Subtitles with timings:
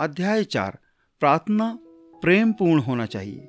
[0.00, 0.78] अध्याय चार,
[1.20, 1.78] प्रार्थना
[2.22, 3.48] प्रेम पूर्ण होना चाहिए।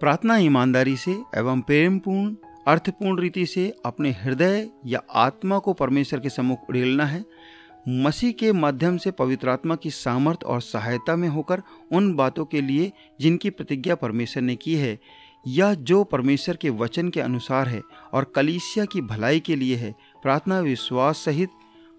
[0.00, 2.34] प्रार्थना ईमानदारी से एवं प्रेमपूर्ण,
[2.66, 7.24] अर्थपूर्ण रीति से अपने हृदय या आत्मा को परमेश्वर के सम्मुख उड़ेलना है।
[7.88, 11.62] मसीह के माध्यम से पवित्र आत्मा की सामर्थ और सहायता में होकर
[11.92, 14.98] उन बातों के लिए जिनकी प्रतिज्ञा परमेश्वर ने की है,
[15.46, 19.94] या जो परमेश्वर के वचन के अनुसार है और कलीसिया की भलाई के लिए है,
[20.22, 21.48] प्रार्थना विश्वास सहित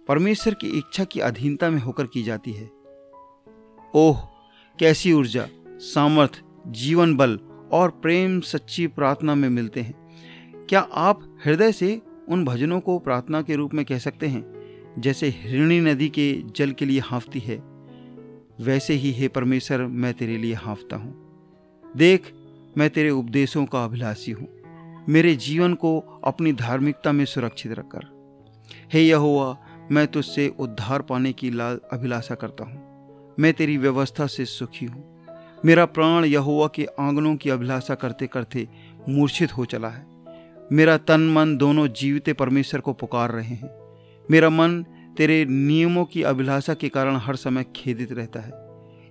[0.08, 2.83] परमेश्वर की इच्छा की अधीनता में होकर की जाती है।
[3.96, 4.18] ओह,
[4.80, 7.40] कैसी ऊर्जा, सामर्थ, जीवन बल
[7.72, 9.94] और प्रेम सच्ची प्रार्थना में मिलते हैं।
[10.70, 14.54] क्या आप हृदय से उन भजनों को प्रार्थना के रूप में कह सकते हैं,
[15.02, 17.64] जैसे हिरणी नदी के जल के लिए हाँफती है?
[18.62, 21.16] वैसे ही हे परमेश्वर, मैं तेरे लिए हाँफता हूँ।
[21.98, 22.34] देख,
[22.78, 24.48] मैं तेरे उपदेशों का अभिलाषी हूँ।
[25.10, 28.14] मेरे जीवन को अपनी धार्मिकता में सुरक्षित रखकर।
[28.94, 29.58] हे यहोवा,
[29.92, 32.93] मैं तुझसे उद्धार पाने की लाल अभिलाषा करता हूँ।
[33.40, 35.26] मैं तेरी व्यवस्था से सुखी हूँ।
[35.66, 38.68] मेरा प्राण यहोवा के आंगनों की अभिलाषा करते करते
[39.10, 40.06] मूर्छित हो चला है।
[40.72, 43.70] मेरा तन मन दोनों जीवते परमेश्वर को पुकार रहे हैं।
[44.32, 44.84] मेरा मन
[45.18, 48.52] तेरे नियमों की अभिलाषा के कारण हर समय खेदित रहता है।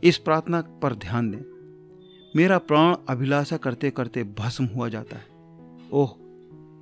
[0.05, 1.53] इस प्रार्थना पर ध्यान दें।
[2.37, 5.27] मेरा प्राण अभिलाषा करते करते भस्म हुआ जाता है।
[5.93, 6.11] ओह,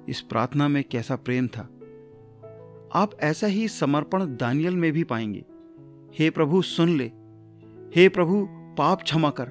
[0.08, 1.68] इस प्रार्थना में कैसा प्रेम था।
[2.94, 5.44] आप ऐसा ही समर्पण दानियल में भी पाएँगे।
[6.18, 7.12] हे प्रभु, सुन ले।
[7.94, 9.48] हे प्रभु, पाप क्षमा कर।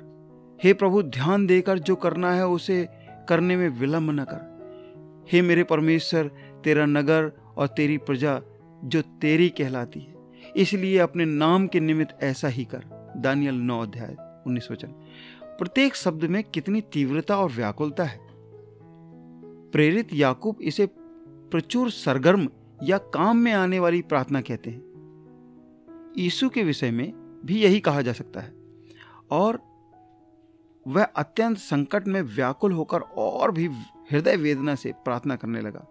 [0.63, 2.87] हे प्रभु, ध्यान देकर जो करना है, उसे
[3.29, 6.27] करने में विलंब न कर। हे मेरे परमेश्वर,
[6.63, 8.41] तेरा नगर और तेरी प्रजा
[8.83, 10.15] जो तेरी कहलाती है,
[10.55, 14.87] इसलिए अपने नाम के निमित्त ऐसा ही कर। दानियल नौ अध्याय, उन्नीस वचन।
[15.43, 18.19] प्रत्येक शब्द में कितनी तीव्रता और व्याकुलता है।
[19.71, 20.89] प्रेरित याकूब इसे
[21.51, 22.49] प्रचुर सरगर्म
[22.83, 24.81] या काम में आने वाली प्रार्थना कहते हैं।
[26.17, 28.53] यीशु के विषय में भी यही कहा जा सकता है।
[29.31, 29.69] और
[30.87, 33.65] वह अत्यंत संकट में व्याकुल होकर और भी
[34.11, 35.87] हृदय वेदना से प्रार्थना करने लगा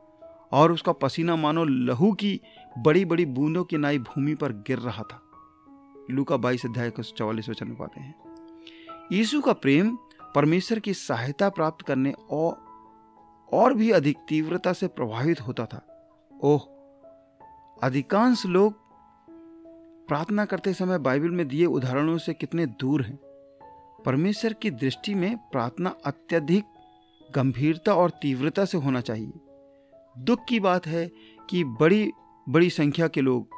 [0.52, 2.40] और उसका पसीना मानो लहू की
[2.78, 5.22] बड़ी बड़ी बूंदों की नाई भूमि पर गिर रहा था।
[6.10, 8.14] लू का बाईस अध्याय का चौवालीस वचन में पाते हैं।
[9.12, 9.98] यीशु का प्रेम
[10.34, 12.68] परमेश्वर की सहायता प्राप्त करने और
[13.52, 16.10] और भी अधिक तीव्रता से प्रभावित होता था।
[16.44, 16.60] ओह,
[17.82, 18.87] अधिकांश लोग
[20.08, 23.18] प्रार्थना करते समय बाइबल में दिए उदाहरणों से कितने दूर हैं।
[24.06, 26.64] परमेश्वर की दृष्टि में प्रार्थना अत्यधिक
[27.34, 29.32] गंभीरता और तीव्रता से होना चाहिए।
[30.18, 31.10] दुख की बात है
[31.50, 32.10] कि बड़ी
[32.48, 33.48] बड़ी संख्या के लोग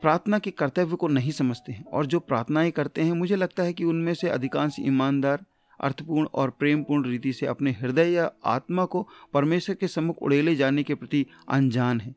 [0.00, 3.72] प्रार्थना के कर्तव्य को नहीं समझते हैं और जो प्रार्थनाएँ करते हैं, मुझे लगता है
[3.72, 5.44] कि उनमें से अधिकांश ईमानदार,
[5.80, 10.82] अर्थपूर्ण और प्रेमपूर्ण रीति से अपने हृदय या आत्मा को परमेश्वर के सम्मुख उड़ेले जाने
[10.82, 12.14] के प्रति अनजान है।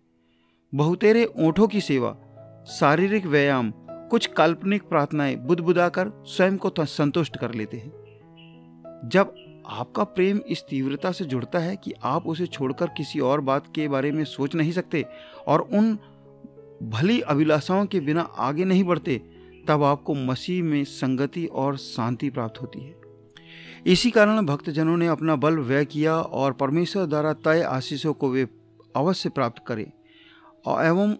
[0.75, 2.17] बहुतेरे ओंठों की सेवा
[2.67, 7.91] शारीरिक व्यायाम, कुछ काल्पनिक प्रार्थनाएँ बुदबुदाकर स्वयं को संतुष्ट कर लेते हैं।
[9.05, 9.35] जब
[9.67, 13.87] आपका प्रेम इस तीव्रता से जुड़ता है कि आप उसे छोड़कर किसी और बात के
[13.87, 15.05] बारे में सोच नहीं सकते
[15.47, 15.97] और उन
[16.83, 19.21] भली अभिलाषाओं के बिना आगे नहीं बढ़ते,
[19.67, 22.95] तब आपको मसीह में संगति और शांति प्राप्त होती है।
[23.85, 28.47] इसी कारण भक्तजनों ने अपना बल व्यय किया और परमेश्वर द्वारा तय आशीषों को वे
[28.95, 29.91] अवश्य प्राप्त करें।
[30.67, 31.15] एवं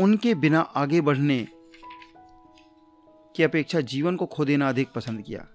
[0.00, 1.48] उनके बिना आगे बढ़ने
[3.36, 5.46] की अपेक्षा जीवन को खो देना अधिक पसंद किया।